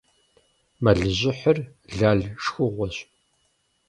[0.83, 1.57] Мэлыжьыхьыр
[1.97, 2.95] лал шхыгъуэщ.